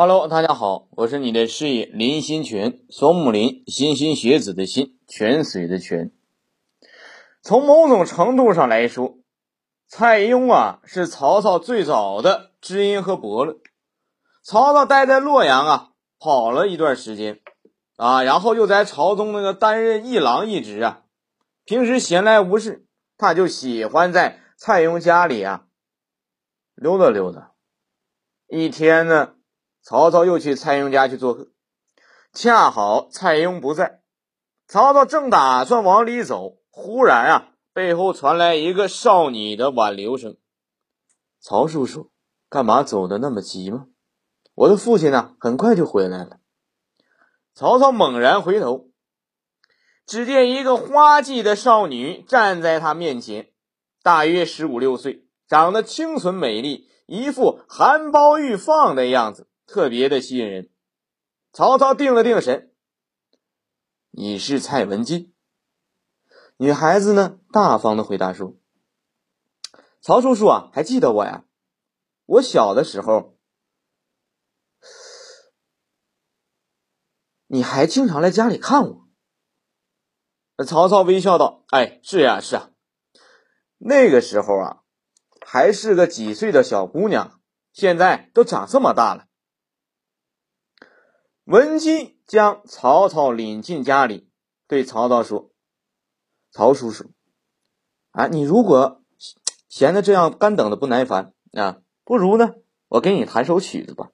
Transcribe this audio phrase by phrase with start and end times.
[0.00, 6.12] Hello，大家好，我是你的师爷林新泉，双木林，莘莘学子的莘，泉水的泉。
[7.42, 9.18] 从某种程度上来说，
[9.88, 13.56] 蔡邕啊是曹操最早的知音和伯乐。
[14.44, 15.90] 曹操待在洛阳啊，
[16.20, 17.40] 跑了一段时间
[17.96, 21.02] 啊，然后又在朝中那个担任议郎一职啊。
[21.64, 22.86] 平时闲来无事，
[23.16, 25.64] 他就喜欢在蔡邕家里啊
[26.76, 27.50] 溜达溜达。
[28.46, 29.34] 一天呢。
[29.88, 31.48] 曹操又去蔡邕家去做客，
[32.34, 34.02] 恰好蔡邕不在。
[34.66, 40.36] 曹操正打算往里走，忽然啊，背后传来一个少女的挽留声
[41.40, 42.10] ：“曹叔叔，
[42.50, 43.86] 干嘛走的那么急吗？
[44.56, 46.40] 我的父亲呢，很快就回来了。”
[47.56, 48.90] 曹操猛然回头，
[50.04, 53.52] 只见一个花季的少女站在他面前，
[54.02, 59.47] 大约十五六岁，长得清纯美丽，一副含苞欲放的样子。
[59.68, 60.70] 特别的吸引人。
[61.52, 62.74] 曹操定了定神，
[64.10, 65.34] 你是蔡文姬。
[66.56, 68.56] 女孩子呢，大方的回答说
[70.00, 71.44] ：“曹叔叔啊，还记得我呀？
[72.24, 73.38] 我小的时候，
[77.46, 79.08] 你还经常来家里看我。”
[80.66, 82.70] 曹操微笑道：“哎，是呀，是啊。
[83.76, 84.82] 那个时候啊，
[85.46, 89.26] 还是个几岁的小姑娘，现在都长这么大了。”
[91.48, 94.28] 文姬将曹操领进家里，
[94.66, 95.50] 对曹操说
[96.52, 97.10] ：“曹叔叔，
[98.10, 99.02] 啊，你如果
[99.66, 102.56] 闲的这样干等的不耐烦啊，不如呢，
[102.88, 104.10] 我给你弹首曲子吧。”“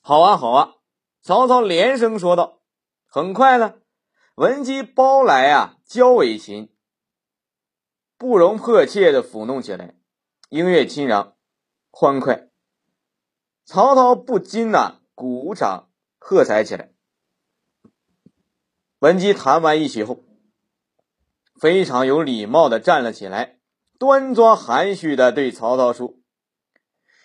[0.00, 0.74] 好啊，好啊！”
[1.22, 2.62] 曹操连声说道。
[3.08, 3.74] 很快呢，
[4.36, 6.72] 文姬包来啊交尾琴，
[8.16, 9.96] 不容迫切的抚弄起来，
[10.50, 11.34] 音乐清扬
[11.90, 12.48] 欢快。
[13.64, 15.85] 曹操不禁呐鼓掌。
[16.28, 16.90] 喝彩起来。
[18.98, 20.24] 文姬弹完一曲后，
[21.54, 23.60] 非常有礼貌的站了起来，
[23.96, 26.14] 端庄含蓄的对曹操说：“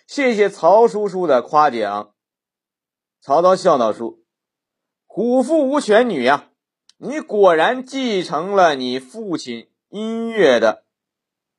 [0.06, 2.14] 谢谢曹叔叔的夸奖。”
[3.20, 4.20] 曹操笑道：“说
[5.06, 6.52] 虎父无犬女呀，
[6.98, 10.84] 你果然继承了你父亲音乐的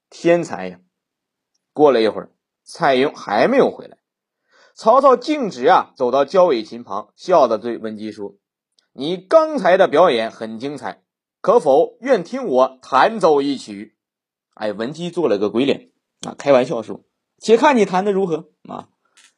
[0.10, 0.80] 天才呀。”
[1.74, 2.32] 过了一会儿，
[2.64, 3.98] 蔡邕还没有回来。
[4.76, 8.36] 曹操径直啊走到焦尾琴旁，笑着对文姬说
[8.94, 11.04] ：“你刚才的表演很精彩，
[11.42, 13.96] 可否愿听我弹奏一曲？”
[14.56, 15.92] 哎，文姬做了个鬼脸
[16.28, 17.02] 啊，开玩笑说
[17.38, 18.90] ：“且看你弹的如何啊！”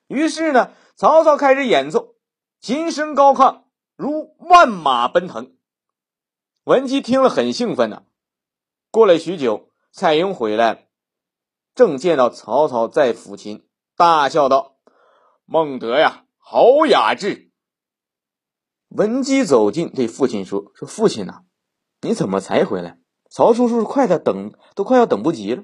[0.07, 2.15] 于是呢，曹操开始演奏，
[2.59, 3.63] 琴声高亢，
[3.95, 5.55] 如万马奔腾。
[6.63, 8.03] 文姬听了很兴奋呐。
[8.91, 10.87] 过了许久，蔡邕回来，
[11.73, 13.67] 正见到曹操在抚琴，
[13.97, 14.74] 大笑道。
[15.47, 17.51] 孟德呀，好雅致！
[18.87, 21.43] 文姬走近对父亲说：“说父亲呐，
[22.01, 22.97] 你怎么才回来？
[23.29, 25.63] 曹叔叔快的等都快要等不及了。”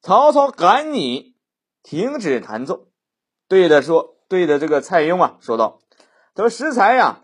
[0.00, 1.36] 曹操赶紧
[1.82, 2.88] 停止弹奏，
[3.46, 5.82] 对着说：“对着这个蔡邕啊，说道
[6.34, 7.20] ：‘他说石才呀，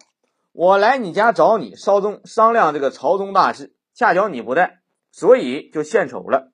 [0.53, 4.83] 我来你家找你，稍中商量这个朝中大事，恰巧你不在，
[5.13, 6.53] 所以就献丑了。’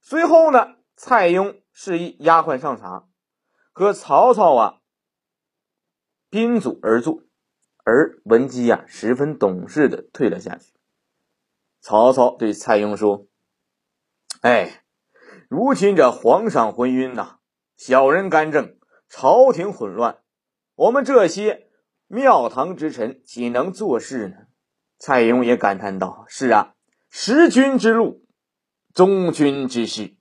[0.00, 3.06] 随后呢，蔡邕示意丫鬟上茶。”
[3.72, 4.80] 和曹操啊
[6.28, 7.22] 宾主而坐，
[7.84, 10.72] 而文姬呀十分懂事的退了下去。
[11.80, 13.26] 曹操对蔡邕说
[14.42, 14.84] ：“哎，
[15.48, 17.38] 如今这皇上昏晕呐，
[17.76, 18.76] 小人干政，
[19.08, 20.18] 朝廷混乱，
[20.74, 21.70] 我们这些
[22.06, 24.36] 庙堂之臣岂能做事呢？”
[24.98, 26.74] 蔡邕也感叹道：“是啊，
[27.08, 28.26] 识君之路，
[28.92, 30.14] 忠君之事。”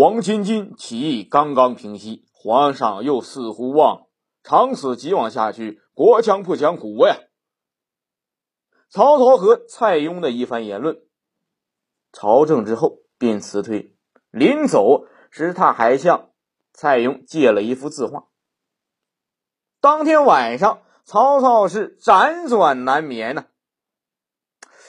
[0.00, 4.06] 黄巾军起义刚刚平息，皇上又似乎忘，
[4.44, 7.16] 长此以往下去，国强不强苦呀。
[8.88, 11.02] 曹操和蔡邕的一番言论，
[12.12, 13.96] 朝政之后便辞退。
[14.30, 16.30] 临走时，他还向
[16.72, 18.28] 蔡邕借了一幅字画。
[19.80, 23.46] 当天晚上，曹操是辗转难眠呐。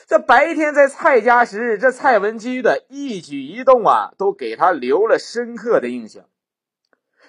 [0.10, 6.26] 这白天在蔡家时，这蔡文姬的一举一动啊，都给他留了深刻的印象。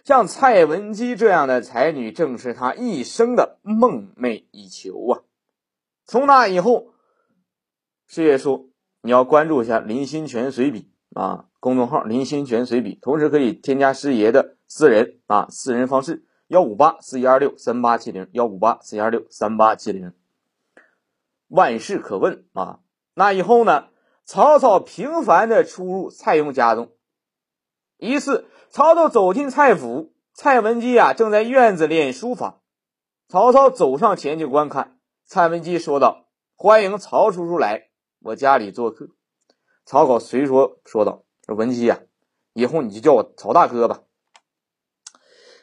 [0.02, 5.20] 像蔡文姬这样的才女，正是他一生的梦寐以求啊！
[6.06, 6.94] 从那以后，
[8.06, 8.70] 师爷说
[9.02, 20.14] 你要关注一下林心泉随笔啊，公众号林心泉随笔，同时可以添加师爷的私人啊私人方式：幺五八四一二六三八七零幺五八四一二六三八七零。
[21.50, 22.78] 万事可问啊！
[23.14, 23.88] 那以后呢？
[24.24, 26.92] 曹操频繁的出入蔡邕家中。
[27.96, 32.60] 一次，曹操走进蔡府，蔡文姬啊正在院子练书法，
[33.28, 35.00] 曹操走上前去观看。
[35.26, 37.88] 蔡文姬说道：“欢迎曹叔叔来
[38.20, 39.08] 我家里做客。”
[39.84, 41.98] 曹操随说说道：“文姬呀，
[42.52, 44.02] 以后你就叫我曹大哥吧。”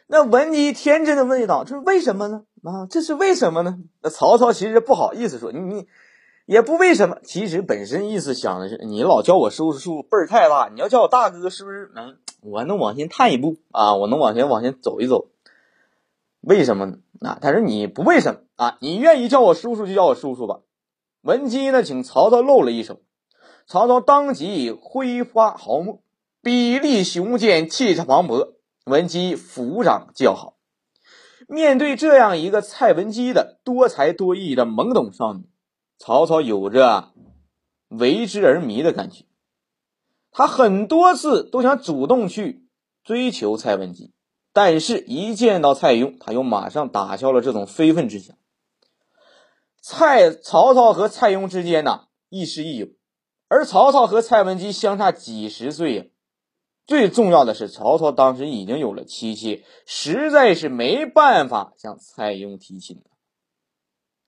[0.09, 2.44] 那文姬天真的问道：“这是为什么呢？
[2.63, 5.88] 啊，这是为什么呢？”那曹操其实不好意思说：“你你
[6.45, 13.95] 也不为什么，其实本身意思想的是，你老叫我叔叔辈儿太大，你要叫我大哥，是不是能我能往前探一步啊？
[13.95, 15.27] 我能往前往前走一走？
[16.39, 17.00] 为什么呢？
[17.19, 18.77] 啊，他说你不为什么啊？
[18.80, 20.60] 你愿意叫我叔叔就叫我叔叔吧。”
[21.21, 23.01] 文姬呢，请曹操露了一手，
[23.65, 26.01] 曹操当即挥发毫目，
[26.42, 28.53] 比例雄健，气势磅礴。
[28.88, 30.57] 文姬抚掌叫好。
[31.48, 35.50] 面对这样一个蔡文姬的多才多艺的懵懂少女，
[35.98, 37.13] 曹操有着
[37.89, 39.25] 为之而迷的感觉。
[40.31, 42.68] 他很多次都想主动去
[43.04, 44.13] 追求蔡文姬，
[44.51, 48.36] 但是一见到蔡邕，他又马上打消了这种非分之想。
[49.81, 52.88] 蔡曹操和蔡邕之间呢，亦师亦友，
[53.48, 56.06] 而曹操和蔡文姬相差几十岁呀。
[56.88, 63.04] 最重要的是，曹操当时已经有了妻妾，实在是没办法向蔡邕提亲。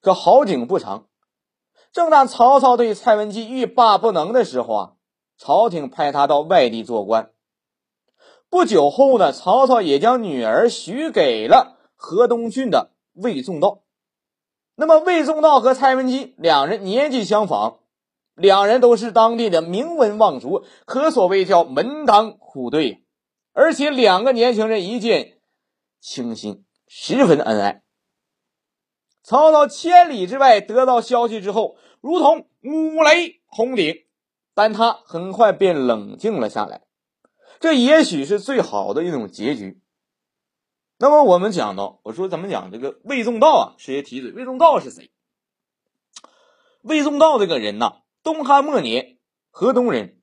[0.02, 1.08] 可好景不长，
[1.94, 4.92] 正当曹操对蔡文姬欲罢不能的时候啊，
[5.38, 7.32] 朝廷派他到外地做官。
[8.50, 13.84] 不久后呢，曹操也将女儿许给了河东郡的魏仲道。
[14.76, 17.80] 那么，魏仲道和蔡文姬两人年纪相仿。
[18.40, 23.04] 两人都是当地的名门望族，可所谓叫门当户对，
[23.54, 25.42] 而且两个年轻人一见
[26.00, 27.84] 倾心，十分恩爱。
[29.22, 34.06] 曹操千里之外得到消息之后，如同五雷轰顶，
[34.56, 36.84] 但他很快便冷静了下来。
[37.60, 39.82] 这也许是最好的一种结局。
[40.98, 45.12] 那么我们讲到，我说咱们讲这个魏仲道啊，师爷提嘴，魏仲道是谁？
[46.82, 47.98] 魏仲道这个人呐。
[48.32, 49.18] 东汉末年，
[49.50, 50.20] 河东人，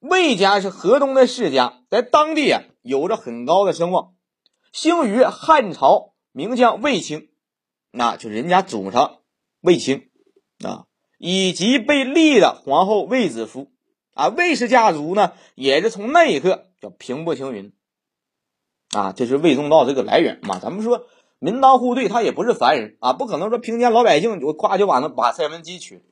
[0.00, 4.14] 魏家是河东的世家，在当地啊有着很高的声望，
[4.72, 7.28] 兴于汉朝名将卫青，
[7.92, 9.18] 那就人家祖上
[9.60, 10.10] 卫青
[10.64, 10.86] 啊，
[11.16, 13.70] 以及被立的皇后卫子夫。
[14.14, 17.72] 啊，卫氏家族呢也是从那一刻叫平步青云。
[18.90, 20.58] 啊，这是魏宗道这个来源嘛。
[20.58, 21.06] 咱们说
[21.38, 22.96] 门当户对，他也不是凡人。
[22.98, 26.02] 啊，不可能说平天老百姓就夸就把那把蔡文姬娶。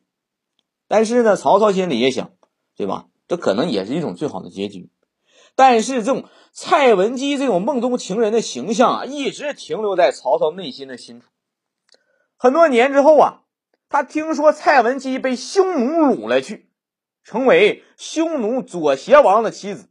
[0.88, 2.33] 但是呢，曹操心里也想，
[2.77, 3.09] 对吧？
[3.29, 4.91] 这可能也是一种最好的结局。
[5.56, 11.27] 但是这种蔡文姬这种梦中情人的形象啊，一直停留在曹操内心的深处。
[12.37, 13.43] 很多年之后啊，
[13.88, 16.71] 他听说蔡文姬被匈奴掳了去，
[17.25, 19.89] 成为匈奴左邪王的妻子。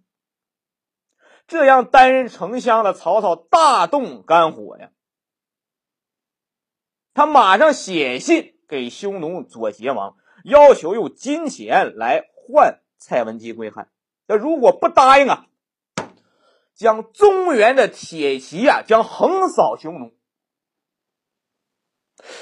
[1.48, 4.92] 这样担任丞相的曹操大动肝火呀，
[7.14, 10.16] 他马上写信给匈奴左邪王。
[10.46, 13.90] 要求用金钱来换蔡文姬归汉，
[14.28, 15.48] 那如果不答应啊，
[16.76, 20.14] 将中原的铁骑啊将横扫匈奴。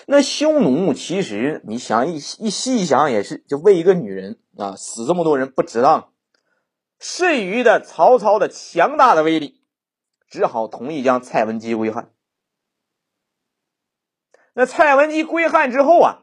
[0.05, 6.11] 那匈奴其实你想一一细想也是，就为一个女人啊死这么多人不值当。
[6.99, 9.63] 剩余的曹操的强大的威力，
[10.27, 12.13] 只好同意将蔡文姬归汉。
[14.53, 16.19] 那蔡文姬归汉之后啊。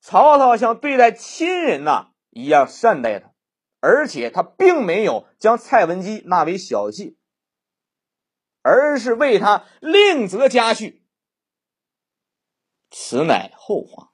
[0.00, 3.32] 曹操像对待亲人呐一样善待他，
[3.80, 7.14] 而且他并没有将蔡文姬纳为小妾，
[8.62, 11.00] 而是为他另择佳婿。
[12.90, 14.10] 此乃后话。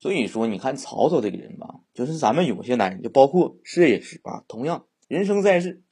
[0.00, 5.84] 所以说，你看曹操这个人吧，就是咱们有些男人，就包括事业是啊，同样人生在世，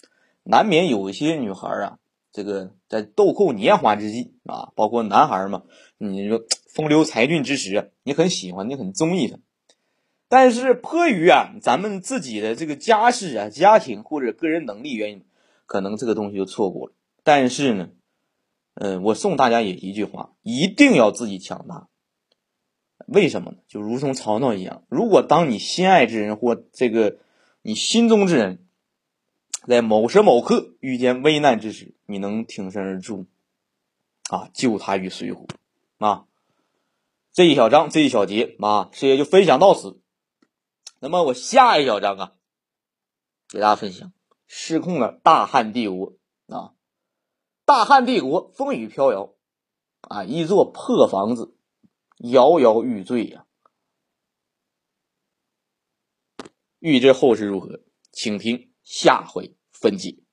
[0.43, 1.99] 难免有一些女孩啊，
[2.33, 5.63] 这个在豆蔻年华之际啊，包括男孩嘛，
[5.99, 6.43] 你说。
[6.75, 9.39] 风流才俊之时，你很喜欢，你很中意他，
[10.29, 15.25] 但是迫于啊咱们自己的这个家世啊、家庭或者个人能力原因，
[15.67, 16.93] 可能这个东西就错过了。
[17.23, 17.91] 但是呢，
[18.75, 21.87] 嗯，我送大家也一句话：一定要自己强大。
[23.07, 23.59] 为什么呢？
[23.69, 27.19] 就如同曹操一样，如果当你心爱之人或这个
[27.63, 28.67] 你心中之人，
[29.69, 33.27] 在某时某刻遇见危难之时，你能挺身而出，
[34.29, 35.47] 啊，救他于水火，
[35.99, 36.25] 啊。
[37.35, 40.01] 这一小章，这一小节啊，师爷就分享到此。
[41.01, 42.37] 那么我下一小章啊，
[43.49, 44.13] 给大家分享
[44.47, 46.75] 失控的大汉帝国啊，
[47.65, 49.35] 大汉帝国风雨飘摇
[50.03, 51.57] 啊，一座破房子
[52.19, 53.47] 摇摇欲坠呀。
[56.79, 60.24] 欲知后事如何，请听下回分解。